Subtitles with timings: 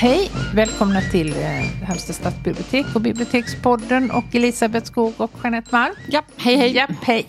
[0.00, 0.30] Hej!
[0.54, 5.94] Välkomna till eh, Halmstad stadsbibliotek och Bibliotekspodden och Elisabeth Skog och Jeanette Malm.
[6.08, 6.76] Ja, hej hej.
[6.76, 7.26] Ja, hej.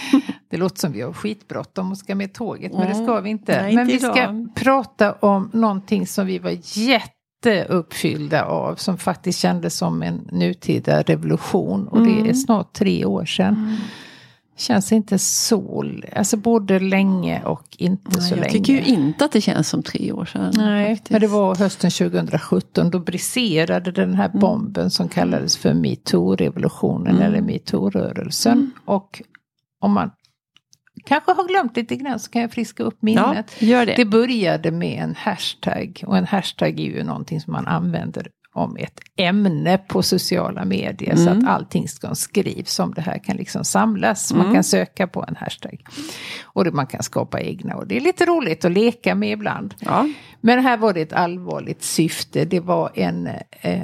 [0.50, 3.62] Det låter som vi har skitbråttom och ska med tåget, men det ska vi inte.
[3.62, 4.54] Nej, men inte vi ska idag.
[4.54, 11.88] prata om någonting som vi var jätteuppfyllda av, som faktiskt kändes som en nutida revolution.
[11.88, 13.76] Och det är snart tre år sedan.
[14.56, 15.84] Känns inte så,
[16.16, 18.52] alltså både länge och inte så jag länge.
[18.52, 20.52] tycker ju inte att det känns som tre år sedan.
[20.56, 21.10] Nej, faktiskt.
[21.10, 22.90] men det var hösten 2017.
[22.90, 28.70] Då briserade den här bomben som kallades för metoo-revolutionen eller metoo-rörelsen.
[28.84, 29.22] Och
[29.80, 30.10] om man
[31.04, 33.56] kanske har glömt lite grann så kan jag friska upp minnet.
[33.58, 33.94] Ja, gör det.
[33.96, 38.76] Det började med en hashtag och en hashtag är ju någonting som man använder om
[38.76, 43.64] ett ämne på sociala medier så att allting som skrivs om det här kan liksom
[43.64, 44.32] samlas.
[44.32, 45.84] Man kan söka på en hashtag.
[46.42, 49.74] Och man kan skapa egna och det är lite roligt att leka med ibland.
[49.78, 50.08] Ja.
[50.40, 52.44] Men här var det ett allvarligt syfte.
[52.44, 53.28] Det var en
[53.60, 53.82] eh,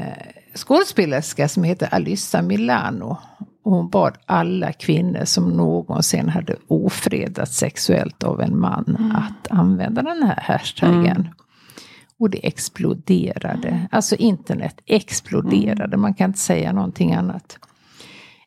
[0.55, 3.17] skådespelerska som heter Alyssa Milano.
[3.63, 10.03] Och hon bad alla kvinnor som någonsin hade ofredats sexuellt av en man att använda
[10.03, 11.29] den här hashtaggen.
[12.21, 13.87] Och det exploderade.
[13.91, 15.97] Alltså internet exploderade.
[15.97, 17.59] Man kan inte säga någonting annat.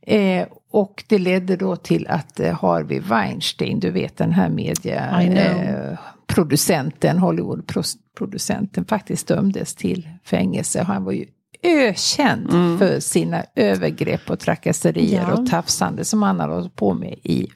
[0.01, 4.49] Eh, och det ledde då till att eh, Harvey Weinstein, du vet den här
[5.31, 5.91] know.
[5.91, 10.83] eh, producenten, Hollywood-producenten, faktiskt dömdes till fängelse.
[10.83, 11.25] Han var ju
[11.63, 15.33] ökänd för sina övergrepp och trakasserier Ja.
[15.33, 17.47] och tafsande som han hade hållit på med i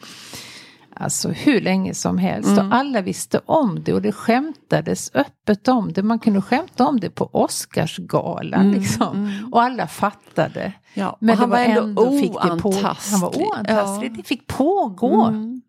[0.99, 2.49] Alltså hur länge som helst.
[2.49, 2.67] Mm.
[2.67, 6.03] Och alla visste om det och det skämtades öppet om det.
[6.03, 8.71] Man kunde skämta om det på Oscarsgalan.
[8.71, 9.43] liksom.
[9.51, 10.61] Och alla fattade.
[10.61, 10.71] Mm.
[10.93, 13.11] Ja, Men han var ändå på, oantastlig.
[13.11, 14.09] Han var oantastlig.
[14.11, 14.13] Ja.
[14.17, 15.23] Det fick pågå.
[15.23, 15.61] Mm.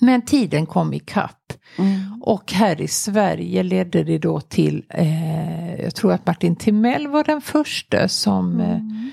[0.00, 1.52] Men tiden kom ikapp.
[1.78, 2.22] Mm.
[2.22, 7.24] Och här i Sverige ledde det då till, eh, jag tror att Martin Timell var
[7.24, 9.10] den första som eh, Mm.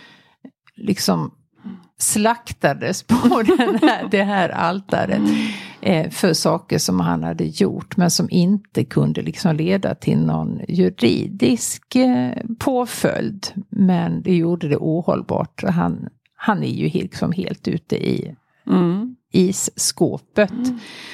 [0.75, 1.31] liksom
[1.97, 5.17] slaktades på den här, det här altaret.
[5.17, 5.35] Mm.
[5.81, 10.61] Eh, för saker som han hade gjort men som inte kunde liksom leda till någon
[10.67, 13.47] juridisk eh, påföljd.
[13.69, 15.63] Men det gjorde det ohållbart.
[15.63, 18.35] Han, han är ju liksom helt ute i
[18.67, 19.15] Mm.
[19.31, 20.51] isskåpet.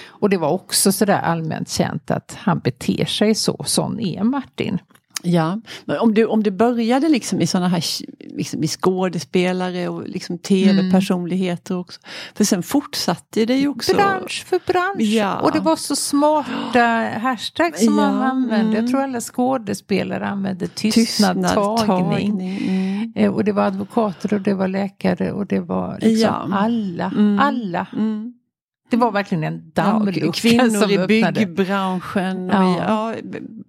[0.08, 3.64] Och det var också sådär allmänt känt att han beter sig så.
[3.66, 4.78] Sån är Martin.
[5.24, 7.84] Ja, men om du, om du började liksom i sådana här
[8.20, 12.00] liksom i skådespelare och liksom tv-personligheter också.
[12.36, 13.96] För sen fortsatte det ju också.
[13.96, 15.02] Bransch för bransch.
[15.02, 15.40] Ja.
[15.40, 16.80] Och det var så smarta
[17.22, 18.72] hashtags som Ja, man använde.
[18.72, 18.92] Jag mm.
[18.92, 22.42] tror alla skådespelare använde tystnad, tagning.
[22.42, 23.14] Mm.
[23.16, 26.48] Eh, Och det var advokater och det var läkare och det var liksom Ja.
[26.58, 27.12] alla.
[27.18, 27.40] Mm.
[27.40, 27.88] Alla.
[27.98, 28.34] Mm.
[28.90, 32.50] Det var verkligen en Ja, dammlucka och kvinnor i byggbranschen.
[32.50, 33.14] Och Ja.
[33.14, 33.16] ja,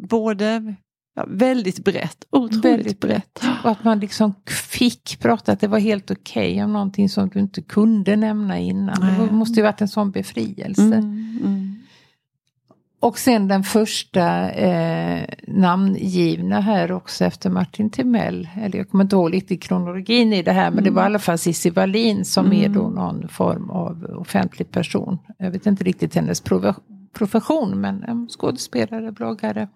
[0.08, 0.74] både
[1.14, 3.40] ja, väldigt brett, otroligt Väldigt brett.
[3.64, 4.34] Och att man liksom
[4.68, 9.00] fick prata att det var helt okej om någonting som du inte kunde nämna innan.
[9.00, 9.32] Det Nej.
[9.32, 10.82] måste ju varit en sån befrielse.
[10.82, 11.78] Mm, mm.
[13.00, 18.48] Och sen den första eh, namngivna här också efter Martin Timell.
[18.56, 21.18] Eller jag kommer inte ihåg lite kronologin i det här men det var i alla
[21.18, 25.18] fall Cissi Wallin som är då någon form av offentlig person.
[25.38, 26.40] Jag vet inte riktigt hennes
[27.12, 29.68] profession men en skådespelare, bloggare.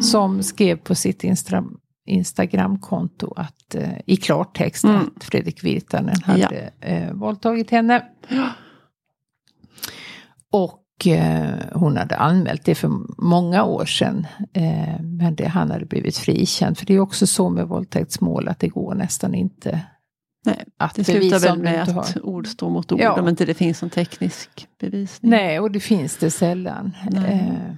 [0.00, 1.64] Som skrev på sitt Instra
[2.06, 4.96] Instagramkonto att eh, i klartext Mm.
[5.16, 8.04] att Fredrik Virtanen hade eh, våldtagit henne.
[10.52, 12.90] Och eh, hon hade anmält det för
[13.22, 14.26] många år sedan.
[14.52, 16.78] Eh, men det, han hade blivit frikänd.
[16.78, 19.80] För det är också så med våldtäktsmål att det går nästan inte
[20.44, 23.20] Nej, att det slutar väl med att ord står mot ord Ja.
[23.20, 25.30] om inte det finns en teknisk bevisning.
[25.30, 26.92] Nej, och det finns det sällan.
[27.26, 27.74] Eh,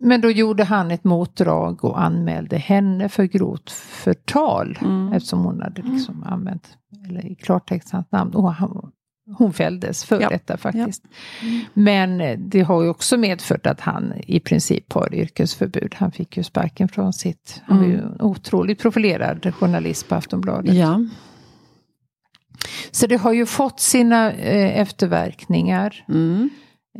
[0.00, 4.78] men då gjorde han ett motdrag och anmälde henne för grovt förtal.
[4.80, 5.12] Mm.
[5.12, 6.68] Eftersom hon hade liksom använt,
[7.08, 8.34] eller i klartext hans namn.
[8.34, 8.92] Och han,
[9.36, 10.28] hon fälldes för Ja.
[10.28, 11.02] detta faktiskt.
[11.74, 15.94] Men eh, det har ju också medfört att han i princip har yrkesförbud.
[15.98, 20.74] Han fick ju sparken från sitt, han var ju en otroligt profilerad journalist på Aftonbladet.
[20.74, 21.00] Ja.
[22.90, 26.04] Så det har ju fått sina eh, efterverkningar.
[26.08, 26.50] Mm.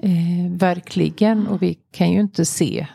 [0.03, 1.47] Eh, verkligen.
[1.47, 2.87] Och vi kan ju inte se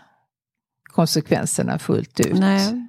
[0.84, 2.40] konsekvenserna fullt ut.
[2.40, 2.88] Nej.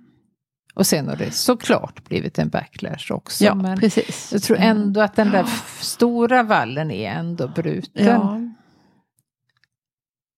[0.74, 3.44] Och sen har det såklart blivit en backlash också.
[3.44, 4.32] Ja, men precis.
[4.32, 5.46] jag tror ändå att den där
[5.80, 8.06] stora vallen är ändå bruten.
[8.06, 8.40] Ja.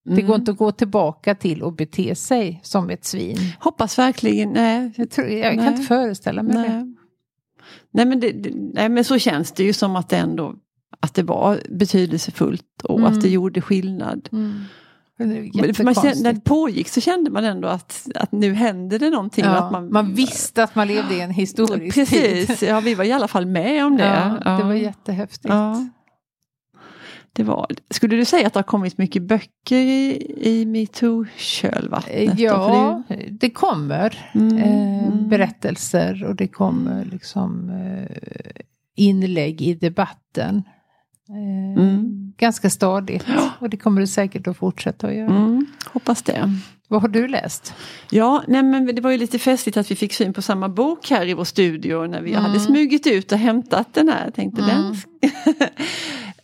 [0.05, 0.27] Det Mm.
[0.27, 3.37] går inte att gå tillbaka till och bete sig som ett svin.
[3.61, 4.93] Hoppas verkligen, nej.
[4.97, 5.73] Jag, tror, jag kan Nej.
[5.73, 6.69] inte föreställa mig det.
[6.69, 6.95] Nej.
[7.91, 10.55] Nej, men det, det, nej men så känns det ju som att det ändå
[11.01, 13.13] att det var betydelsefullt och Mm.
[13.13, 14.29] att det gjorde skillnad.
[14.33, 14.61] Mm.
[15.19, 19.45] Man kände, när det pågick så kände man ändå att, att nu händer det någonting.
[19.45, 22.69] Ja, att man, man visste att man levde i en historisk Precis, tid.
[22.69, 24.39] ja vi var i alla fall med om det.
[24.45, 25.55] Ja, det var jättehäftigt.
[27.33, 32.39] Det var, skulle du säga att det har kommit mycket böcker i, i metoo-kölvattnet?
[32.39, 33.27] Ja, det...
[33.31, 35.29] det kommer Mm, eh, mm.
[35.29, 38.17] berättelser och det kommer liksom eh,
[38.97, 40.63] inlägg i debatten.
[41.29, 42.33] Eh, Mm.
[42.39, 43.25] Ganska stadigt
[43.59, 45.27] och det kommer det säkert att fortsätta att göra.
[45.37, 46.51] Mm, hoppas det.
[46.89, 47.75] Vad har du läst?
[48.11, 51.11] Ja, nej men det var ju lite festligt att vi fick syn på samma bok
[51.11, 52.45] här i vår studio när vi Mm.
[52.45, 54.25] hade smugit ut och hämtat den här.
[54.25, 54.75] Jag tänkte Mm.
[54.77, 54.97] den.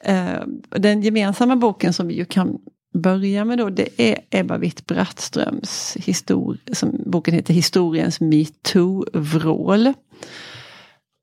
[0.05, 2.59] Eh, den gemensamma boken som vi ju kan
[2.95, 9.93] börja med då det är Ebba Witt-Brattströms histor- som boken heter Historiens metoo-vrål.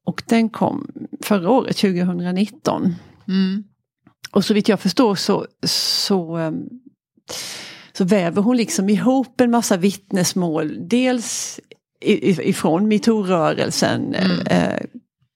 [0.05, 0.87] Och den kom
[1.23, 2.95] förra året, 2019.
[3.29, 3.63] Mm.
[4.31, 6.63] Och så vitt jag förstår så, så, ehm,
[7.97, 10.77] så väver hon liksom ihop en massa vittnesmål.
[10.89, 11.59] Dels
[12.01, 14.47] ifrån metoo-rörelsen Mm.
[14.47, 14.79] eh,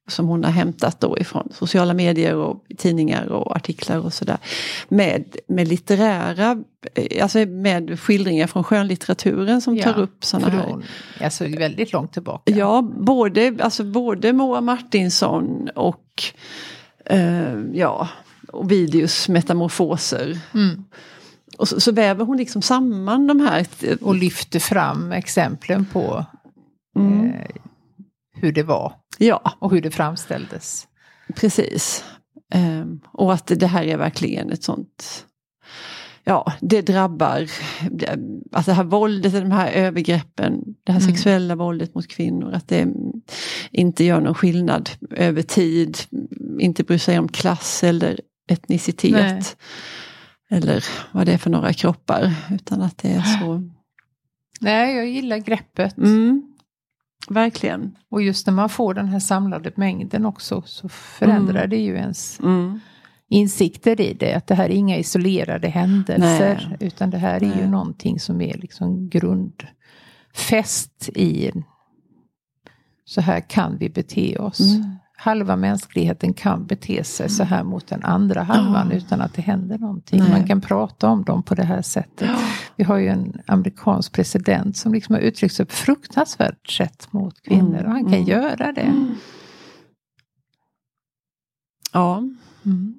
[0.08, 4.38] som hon har hämtat då ifrån sociala medier och tidningar och artiklar och sådär.
[4.90, 6.64] Med, med litterära,
[6.96, 10.76] eh, alltså med skildringar från skönlitteraturen som Ja, tar upp sådana här
[11.22, 12.54] alltså väldigt långt tillbaka.
[12.54, 16.24] Ja, både, alltså både Moa Martinsson och
[17.06, 18.10] eh, ja,
[18.54, 20.40] Ovidius metamorfoser.
[20.54, 20.84] Mm.
[21.58, 23.68] Och så, så väver hon liksom samman de här.
[24.02, 26.26] Och lyfter fram exemplen på
[26.96, 27.26] Mm.
[27.34, 27.48] eh,
[28.36, 30.88] hur det var Ja, och hur det framställdes.
[31.36, 32.04] precis.
[32.54, 35.26] Eh, och att det här är verkligen ett sånt
[36.26, 37.50] Ja, det drabbar,
[38.52, 41.12] alltså det här våldet, de här övergreppen, det här Mm.
[41.16, 42.88] sexuella våldet mot kvinnor, att det
[43.72, 45.98] inte gör någon skillnad över tid,
[46.60, 49.12] inte bryr sig om klass eller etnicitet.
[49.12, 49.42] Nej.
[50.50, 53.70] Eller vad det är för några kroppar, utan att det är så.
[54.62, 55.98] Nej, jag gillar greppet.
[55.98, 56.44] Mm,
[57.30, 57.96] verkligen.
[58.10, 61.70] Och just när man får den här samlade mängden också så förändrar Mm.
[61.70, 62.80] det ju ens Mm.
[63.34, 64.34] Insikter i det.
[64.34, 66.68] Att det här är inga isolerade händelser.
[66.70, 66.78] Nej.
[66.88, 67.68] Utan det här är ju Nej.
[67.68, 71.52] någonting som är liksom grundfäst i
[73.06, 74.60] så här kan vi bete oss.
[74.60, 74.96] Mm.
[75.18, 78.98] Halva mänskligheten kan bete sig så här mot den andra halvan Ja.
[78.98, 80.20] utan att det händer någonting.
[80.20, 80.32] Nej.
[80.32, 82.30] Man kan prata om dem på det här sättet.
[82.76, 87.42] Vi har ju en amerikansk president som liksom har uttryckt sig på fruktansvärt sätt mot
[87.42, 88.26] kvinnor Mm, och han kan mm.
[88.26, 88.82] göra det.
[88.82, 89.16] Mm.
[91.94, 92.24] Ja,
[92.66, 92.96] Mm.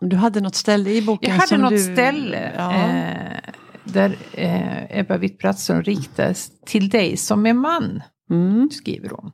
[0.00, 1.78] Du hade något ställe i boken Jag hade som något du...
[1.78, 2.74] ställe Ja.
[2.74, 3.38] eh,
[3.84, 8.70] där eh, Ebba Witt-Brattström riktas till dig som är man, Mm.
[8.72, 9.30] skriver hon.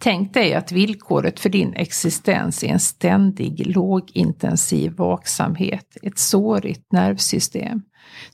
[0.00, 7.82] Tänk dig att villkoret för din existens är en ständig lågintensiv vaksamhet, ett sårigt nervsystem.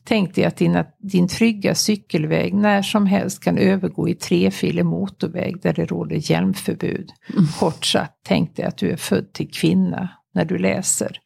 [0.05, 5.63] Tänk dig att dina, din trygga cykelväg när som helst kan övergå i trefilig motorväg
[5.63, 7.11] där det råder hjälmförbud.
[7.59, 11.21] Kort sagt, tänk dig att du är född till kvinna när du läser.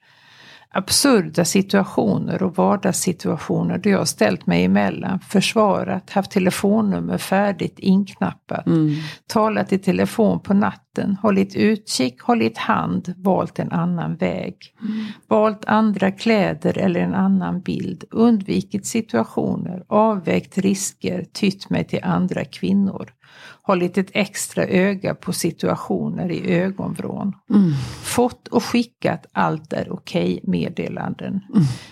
[0.70, 8.66] Absurda situationer och vardagssituationer då jag har ställt mig emellan, försvarat, haft telefonnummer färdigt inknappat,
[8.66, 8.94] Mm.
[9.26, 14.56] talat i telefon på natten, hållit utkik, hållit hand, valt en annan väg.
[15.28, 22.44] Valt andra kläder eller en annan bild, undvikit situationer, avvägt risker, tytt mig till andra
[22.44, 23.09] kvinnor.
[23.62, 27.32] Hållit ett extra öga på situationer i ögonvrån.
[27.50, 27.73] Mm.
[28.02, 31.40] Fått och skickat allt är okej meddelanden.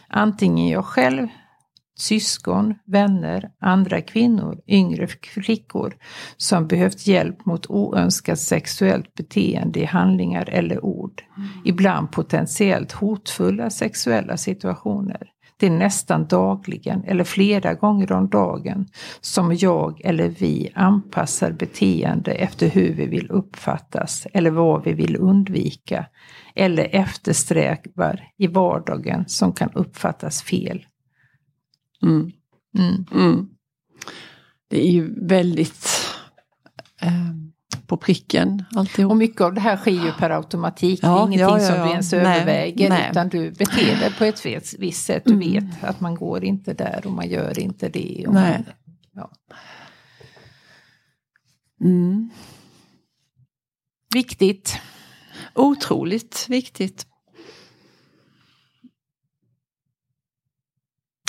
[0.09, 1.29] Antingen jag själv,
[1.99, 5.95] syskon, vänner, andra kvinnor, yngre flickor
[6.37, 11.23] som behövt hjälp mot oönskat sexuellt beteende i handlingar eller ord.
[11.65, 15.33] Ibland potentiellt hotfulla sexuella situationer.
[15.59, 18.89] Det är nästan dagligen eller flera gånger om dagen
[19.21, 25.17] som jag eller vi anpassar beteende efter hur vi vill uppfattas eller vad vi vill
[25.17, 26.07] undvika
[26.55, 30.87] eller eftersträvar i vardagen som kan uppfattas fel.
[32.03, 32.33] Mm.
[32.79, 33.05] Mm.
[33.15, 33.49] Mm.
[34.69, 35.89] Det är ju väldigt
[37.03, 37.36] eh,
[37.87, 39.11] på pricken alltihop.
[39.11, 41.01] Och mycket av det här sker ju per automatik.
[41.01, 43.09] det Ja, är ingenting ja, ja, som du ens Nej, överväger nej.
[43.11, 45.23] utan du beter dig på ett vis- visst sätt.
[45.27, 45.53] Du Mm.
[45.53, 48.25] vet att man går inte där och man gör inte det.
[48.27, 48.65] Och Nej.
[49.15, 49.29] Man.
[51.81, 52.31] Mm.
[54.15, 54.79] Viktigt.
[55.55, 57.07] Otroligt viktigt.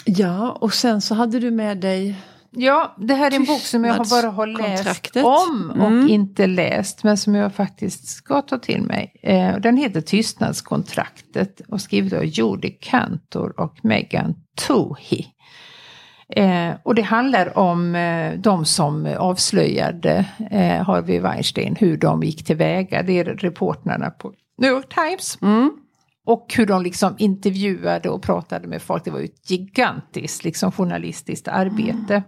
[0.05, 2.15] Ja, och sen så hade du med dig
[2.59, 6.07] Ja, det här är en bok som jag har bara har läst om och Mm.
[6.09, 9.11] inte läst, men som jag faktiskt ska ta till mig.
[9.23, 14.35] Eh, den heter Tystnadskontraktet och skriven av Jodi Kantor och Megan
[14.67, 15.25] Toohey.
[16.35, 20.25] Eh, och det handlar om eh, de som avslöjade
[20.85, 23.03] Harvey Weinstein, hur de gick tillväga.
[23.03, 25.37] Det är reportrarna på New York Times.
[25.41, 25.71] Mm.
[26.27, 29.05] Och hur de liksom intervjuade och pratade med folk.
[29.05, 32.23] Det var ju ett gigantiskt liksom, journalistiskt arbete.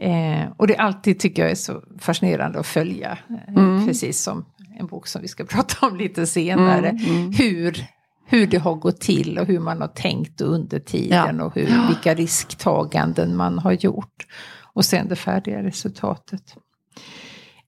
[0.00, 3.18] Eh, och det är alltid tycker jag är så fascinerande att följa.
[3.30, 3.86] Eh, Mm.
[3.86, 4.44] Precis som
[4.78, 6.88] en bok som vi ska prata om lite senare.
[6.88, 7.32] Mm, mm.
[7.32, 7.84] Hur,
[8.26, 11.36] hur det har gått till och hur man har tänkt under tiden.
[11.38, 11.44] Ja.
[11.44, 14.26] Och hur, vilka risktaganden man har gjort.
[14.72, 16.56] Och sen det färdiga resultatet.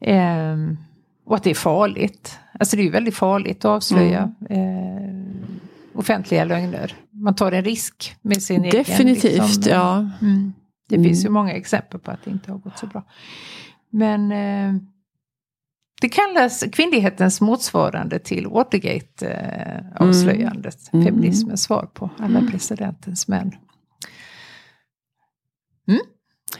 [0.00, 0.76] Ehm,
[1.26, 2.38] och att det är farligt.
[2.60, 4.58] Alltså det är ju väldigt farligt att avslöja eh,
[5.94, 6.94] offentliga lögner.
[7.10, 8.84] Man tar en risk med sin egen...
[8.84, 10.10] Definitivt, liksom, ja.
[10.22, 10.52] Mm.
[10.88, 11.08] Det Mm.
[11.08, 13.04] finns ju många exempel på att det inte har gått så bra.
[13.90, 14.74] Men eh,
[16.00, 20.92] det kallas kvinnlighetens motsvarande till Watergate-avslöjandet.
[20.92, 21.06] Mm.
[21.06, 23.52] Feminismens svar på alla presidentens män.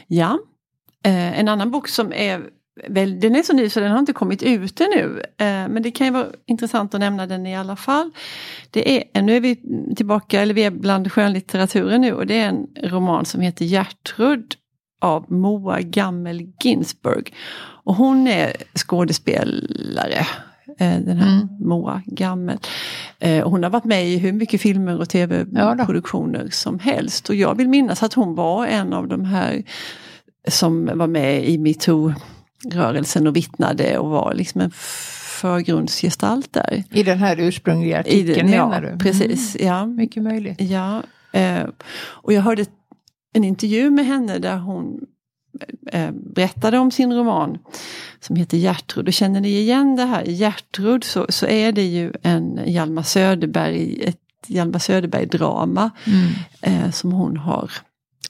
[0.07, 0.39] Ja.
[1.03, 2.49] Eh, en annan bok som är
[2.87, 5.21] väl, den är så ny så den har inte kommit ut ännu.
[5.37, 8.11] Eh, men det kan ju vara intressant att nämna den i alla fall.
[8.71, 9.59] Det är, nu är vi
[9.95, 14.55] tillbaka, eller vi är bland skönlitteraturen nu och det är en roman som heter Gertrud
[15.01, 17.33] av Moa Gammel Ginsburg.
[17.83, 20.25] Och hon är skådespelare.
[20.79, 21.47] eh, Den här Mm.
[21.59, 22.57] Moa Gammel.
[23.19, 27.29] Eh, Hon har varit med i hur mycket filmer och Ja tv-produktioner som helst.
[27.29, 29.63] Och jag vill minnas att hon var en av de här
[30.47, 31.57] som var med i
[32.65, 34.71] metoo-rörelsen och vittnade och var liksom en
[35.41, 36.83] förgrundsgestalt där.
[36.91, 38.97] I den här ursprungliga artikeln den- menar ja, du?
[38.97, 39.79] Precis, ja.
[39.81, 40.61] Mm, mycket möjligt.
[40.61, 41.03] ja.
[41.33, 41.63] Eh,
[42.01, 42.65] och jag hörde
[43.33, 44.99] en intervju med henne där hon
[45.91, 47.57] eh, berättade om sin roman
[48.19, 49.07] som heter Gertrud.
[49.07, 50.27] Och känner ni igen det här?
[50.27, 56.27] I Gertrud så, så är det ju en Hjalmar Söderberg, ett Hjalmar Söderberg-drama Mm.
[56.85, 57.71] eh, som hon har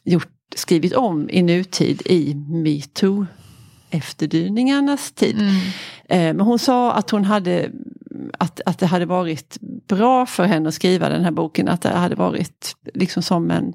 [0.03, 3.25] gjort, skrivit om i nutid i metoo
[3.91, 5.35] efterdyningarnas tid.
[5.39, 5.55] Mm.
[6.09, 7.71] Eh, men hon sa att hon hade
[8.37, 9.57] att, att det hade varit
[9.87, 13.73] bra för henne att skriva den här boken, att det hade varit liksom som en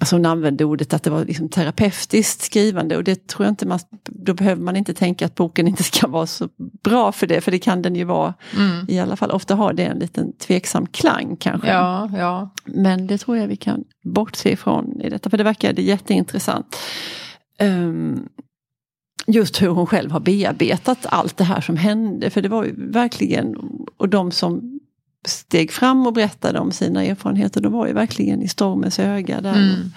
[0.00, 3.66] Alltså hon använde ordet att det var liksom terapeutiskt skrivande och det tror jag inte
[3.66, 6.48] man, då behöver man inte tänka att boken inte ska vara så
[6.84, 8.86] bra för det, för det kan den ju vara Mm.
[8.88, 9.30] i alla fall.
[9.30, 11.68] Ofta har det en liten tveksam klang kanske.
[11.68, 12.50] Ja, ja.
[12.64, 16.76] Men det tror jag vi kan bortse ifrån i detta, för det verkade jätteintressant.
[17.58, 18.05] Ehm,
[19.26, 22.74] just hur hon själv har bearbetat allt det här som hände, för det var ju
[22.76, 23.56] verkligen,
[23.96, 24.80] och de som
[25.26, 29.56] steg fram och berättade om sina erfarenheter, de var ju verkligen i stormens öga där.
[29.56, 29.90] Mm.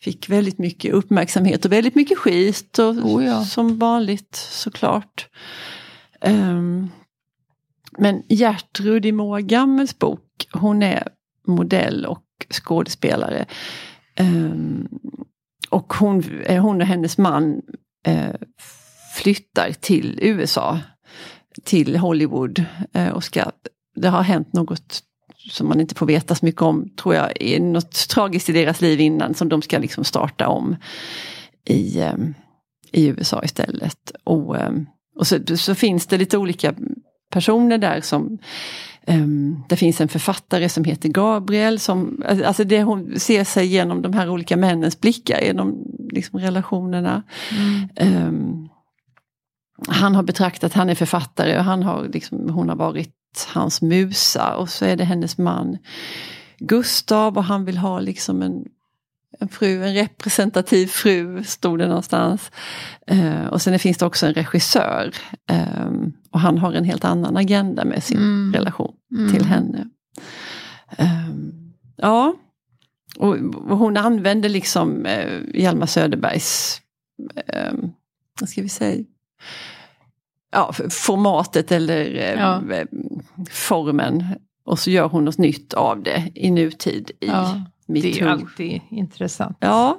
[0.00, 3.44] Fick väldigt mycket uppmärksamhet och väldigt mycket skit, och, Oh ja.
[3.44, 5.28] som vanligt såklart.
[6.20, 6.88] Ehm,
[7.98, 11.08] men Gertrud i Moa Gammels bok, hon är
[11.46, 13.46] modell och skådespelare.
[14.14, 14.88] Ehm,
[15.70, 17.62] och hon, hon och hennes man
[18.06, 18.34] eh,
[19.14, 20.80] flyttar till USA,
[21.64, 23.50] till Hollywood eh, och ska,
[23.96, 25.02] det har hänt något
[25.50, 28.80] som man inte får veta så mycket om, tror jag, är något tragiskt i deras
[28.80, 30.76] liv innan som de ska liksom starta om
[31.64, 32.14] i, eh,
[32.92, 34.12] i USA istället.
[34.24, 34.72] Och, eh,
[35.16, 36.74] och så, så finns det lite olika
[37.30, 38.38] personer där som
[39.08, 44.02] Um, det finns en författare som heter Gabriel som, alltså det hon ser sig genom
[44.02, 47.22] de här olika männens blickar, genom liksom relationerna.
[47.50, 47.88] Mm.
[47.96, 48.68] Ehm,
[49.88, 53.12] han har betraktat, han är författare och han har liksom, hon har varit
[53.54, 55.78] hans musa och så är det hennes man
[56.58, 58.64] Gustav och han vill ha liksom en,
[59.38, 62.50] en fru, en representativ fru, stod det någonstans.
[63.06, 65.14] Eh, och sen finns det också en regissör
[65.50, 68.52] ehm, och han har en helt annan agenda med sin Mm.
[68.54, 69.32] relation Mm.
[69.32, 69.88] till henne.
[70.96, 71.52] Ehm,
[71.96, 72.34] ja,
[73.18, 73.34] och,
[73.70, 76.80] och hon använde liksom eh, Hjalmar Söderbergs,
[77.46, 77.72] eh,
[78.40, 79.04] vad ska vi säga,
[80.52, 82.62] ja, formatet eller eh, Ja.
[82.74, 82.86] eh,
[83.50, 84.24] formen.
[84.64, 88.28] Och så gör hon något nytt av det i nutid i Ja, det är metoo.
[88.28, 89.56] alltid intressant.
[89.60, 89.98] Ja,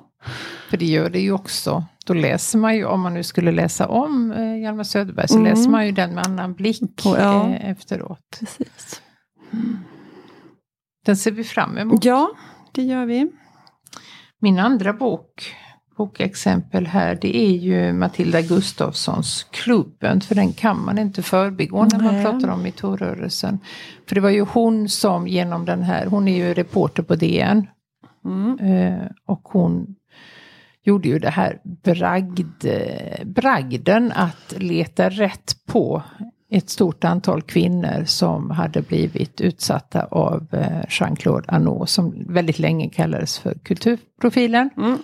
[0.69, 1.83] För det gör det ju också.
[2.05, 5.45] Då läser man ju, om man nu skulle läsa om eh, Hjalmar Söderberg, så Mm.
[5.49, 7.49] läser man ju den med annan blick På- ja.
[7.49, 8.39] eh, efteråt.
[8.39, 9.01] precis.
[11.05, 12.05] Den ser vi fram emot.
[12.05, 12.29] Ja,
[12.71, 13.31] det gör vi.
[14.39, 15.55] Min andra bok,
[15.97, 20.21] bokexempel här, det är ju Matilda Gustafssons Klubben.
[20.21, 22.23] För den kan man inte förbigå när man Nej.
[22.25, 23.59] pratar om metoo-rörelsen.
[24.07, 27.67] För det var ju hon som genom den här, hon är ju reporter på DN.
[28.27, 28.59] Mm.
[28.59, 29.95] Eh, och hon
[30.83, 32.65] gjorde ju det här bragd,
[33.23, 36.03] bragden att leta rätt på
[36.49, 42.89] ett stort antal kvinnor som hade blivit utsatta av eh, Jean-Claude Arnault som väldigt länge
[42.89, 44.69] kallades för kulturprofilen.
[44.77, 44.97] Mm.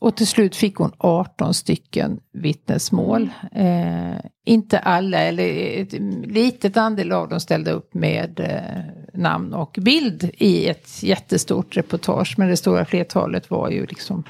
[0.00, 3.30] Och till slut fick hon 18 stycken vittnesmål.
[3.52, 5.92] Eh, inte alla, eller ett
[6.26, 12.34] litet andel av dem ställde upp med eh, namn och bild i ett jättestort reportage.
[12.38, 14.24] Men det stora flertalet var ju liksom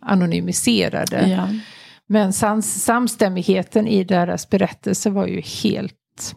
[0.00, 1.28] anonymiserade.
[1.28, 1.48] Ja.
[2.06, 6.36] Men sams samstämmigheten i deras berättelse var ju helt...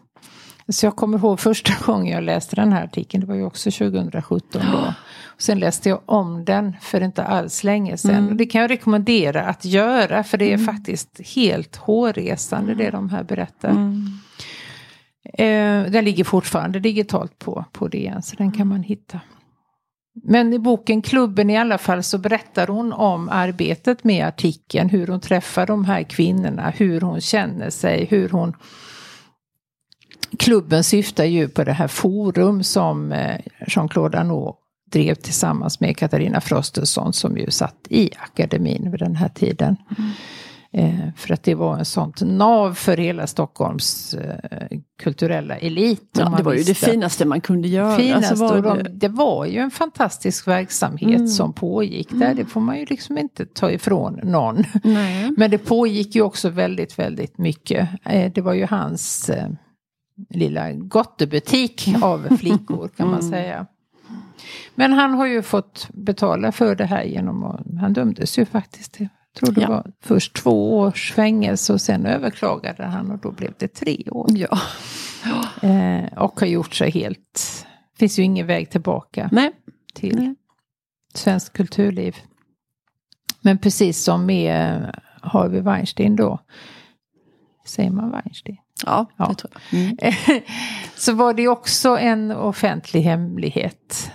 [0.68, 3.70] Så jag kommer ihåg första gången jag läste den här artikeln, det var ju också
[3.70, 4.94] 2017 då.
[5.38, 8.14] Sen läste jag om den för inte alls länge sedan.
[8.14, 8.28] Mm.
[8.28, 10.66] Och det kan jag rekommendera att göra för det är mm.
[10.66, 13.70] faktiskt helt hårresande det de här berättar.
[13.70, 14.18] Mm.
[15.34, 19.20] Eh, den ligger fortfarande digitalt på, på DN så den kan man hitta.
[20.24, 25.06] Men i boken Klubben i alla fall så berättar hon om arbetet med artikeln, hur
[25.06, 28.56] hon träffar de här kvinnorna, hur hon känner sig, hur hon
[30.38, 34.56] Klubben syftar ju på det här forum som eh, Jean-Claude Arnault
[34.92, 39.76] drev tillsammans med Katarina Frostenson som ju satt i akademin vid den här tiden.
[39.98, 40.10] Mm.
[40.76, 46.10] Eh, för att det var en sånt nav för hela Stockholms eh, kulturella elit.
[46.18, 47.96] Ja, det var ju det finaste man kunde göra.
[47.96, 48.82] Finaste, alltså var det...
[48.82, 49.08] De, det...
[49.08, 51.28] var ju en fantastisk verksamhet mm.
[51.28, 52.24] som pågick där.
[52.26, 52.36] Mm.
[52.36, 54.64] Det får man ju liksom inte ta ifrån någon.
[54.84, 55.30] Nej.
[55.36, 57.88] Men det pågick ju också väldigt, väldigt mycket.
[58.04, 59.30] Eh, det var ju hans
[60.30, 63.30] lilla gottebutik av flickor kan man mm.
[63.30, 63.66] säga.
[64.74, 68.92] Men han har ju fått betala för det här genom att, han dömdes ju faktiskt
[68.92, 69.68] till tror det ja.
[69.68, 74.28] var först två års fängelse och sen överklagade han och då blev det tre år.
[74.30, 74.58] Ja.
[75.68, 79.50] Eh, och har gjort sig helt, det finns ju ingen väg tillbaka Nej.
[79.94, 80.34] till Nej.
[81.14, 82.16] svenskt kulturliv.
[83.40, 84.90] Men precis som med
[85.22, 86.38] Harvey Weinstein då,
[87.66, 88.56] säger man Weinstein?
[88.86, 89.26] Ja, ja.
[89.28, 89.80] det tror jag.
[89.80, 89.96] Mm.
[90.96, 94.10] så var det också en offentlig hemlighet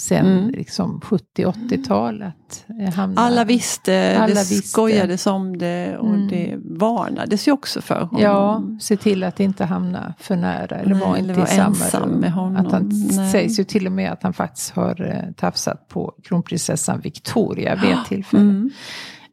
[0.00, 0.50] sen mm.
[0.50, 2.64] liksom 70-80-talet.
[2.80, 4.68] Eh, alla visste, alla det visste.
[4.68, 6.28] skojades om det och mm.
[6.28, 8.22] det varnades ju också för honom.
[8.22, 12.10] Ja, se till att inte hamna för nära eller vara inte var i samma ensam
[12.10, 12.20] rum.
[12.20, 12.66] med honom.
[12.66, 13.32] Att han Nej.
[13.32, 17.90] sägs ju till och med att han faktiskt har eh, tafsat på kronprinsessan Victoria vid
[17.90, 18.42] ett tillfälle.
[18.42, 18.70] Mm.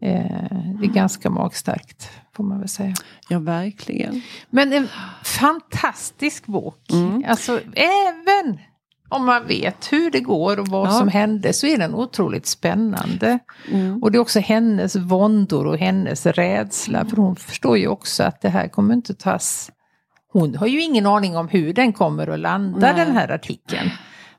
[0.02, 2.94] Eh, det är ganska magstarkt får man väl säga.
[3.30, 4.22] Ja, verkligen.
[4.50, 4.88] Men en
[5.24, 6.92] fantastisk bok.
[6.92, 7.26] Mm.
[7.28, 8.60] Alltså även
[9.10, 10.92] om man vet hur det går och vad ja.
[10.92, 13.40] som hände så är den otroligt spännande.
[13.72, 14.04] Mm.
[14.04, 17.06] Och det är också hennes våndor och hennes rädsla.
[17.06, 19.72] För hon förstår ju också att det här kommer inte tas...
[20.32, 23.06] Hon har ju ingen aning om hur den kommer att landa Nej.
[23.06, 23.90] den här artikeln.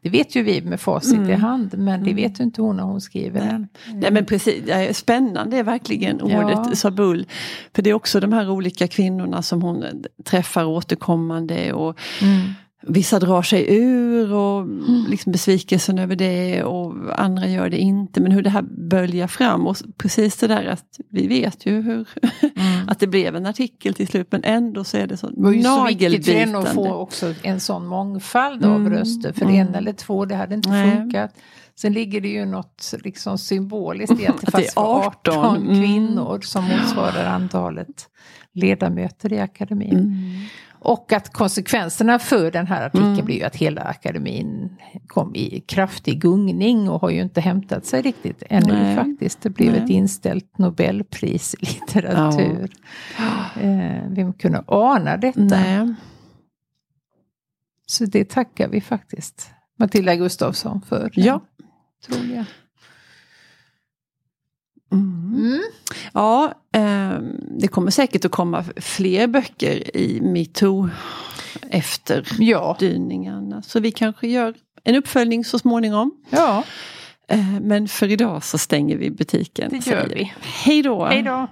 [0.02, 1.31] Det vet ju vi med facit mm.
[1.31, 2.16] i hand men det mm.
[2.16, 3.48] vet ju inte hon när hon skriver Nej.
[3.48, 3.68] den.
[3.94, 4.64] Nej men precis,
[4.98, 6.74] spännande är verkligen ordet ja.
[6.74, 7.26] Sabul.
[7.74, 9.85] För det är också de här olika kvinnorna som hon
[10.24, 11.72] träffar återkommande.
[11.72, 12.55] och mm
[12.88, 15.07] Vissa drar sig ur och mm.
[15.09, 18.20] liksom besvikelsen över det och andra gör det inte.
[18.20, 22.09] Men hur det här böljar fram och precis det där att vi vet ju hur
[22.57, 22.88] mm.
[22.88, 26.53] att det blev en artikel till slut men ändå så är det så nagelbitande.
[26.53, 28.92] Det att få också en sån mångfald av mm.
[28.92, 29.55] röster för mm.
[29.55, 30.96] en eller två det hade inte Nej.
[30.96, 31.31] funkat.
[31.79, 35.57] Sen ligger det ju något liksom symboliskt i att det, att det är 18, 18
[35.57, 35.83] mm.
[35.83, 38.09] kvinnor som motsvarar antalet
[38.53, 40.16] ledamöter i akademin.
[40.87, 43.25] Och att konsekvenserna för den här artikeln mm.
[43.25, 48.03] blir ju att hela akademin kom i kraftig gungning och har ju inte hämtat sig
[48.03, 48.96] riktigt ännu Nej.
[48.96, 49.40] faktiskt.
[49.40, 49.81] Det blev Nej.
[49.81, 52.70] ett inställt Nobelpris i litteratur.
[53.18, 53.25] Ja.
[53.62, 55.40] Eh, vem kunde ana detta?
[55.40, 55.94] Nej.
[57.87, 61.11] Så det tackar vi faktiskt Matilda Gustafsson för.
[61.14, 61.40] Ja.
[62.07, 62.44] Tror jag.
[64.92, 65.35] Mm.
[65.37, 65.62] Mm.
[66.12, 67.18] Ja, eh,
[67.61, 70.88] det kommer säkert att komma fler böcker i metoo
[71.70, 72.77] efter ja.
[72.81, 73.62] dyningarna.
[73.62, 76.11] Så vi kanske gör en uppföljning så småningom.
[76.31, 76.64] Ja.
[77.29, 79.70] Eh, men för idag så stänger vi butiken.
[79.70, 80.33] Det gör vi.
[80.42, 81.05] Hej då!
[81.05, 81.49] Hej då!